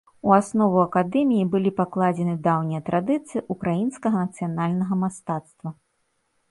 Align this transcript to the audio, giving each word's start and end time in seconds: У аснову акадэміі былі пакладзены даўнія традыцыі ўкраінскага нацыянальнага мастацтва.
У 0.27 0.31
аснову 0.35 0.79
акадэміі 0.83 1.43
былі 1.55 1.73
пакладзены 1.81 2.33
даўнія 2.47 2.81
традыцыі 2.89 3.45
ўкраінскага 3.57 4.17
нацыянальнага 4.27 4.93
мастацтва. 5.05 5.69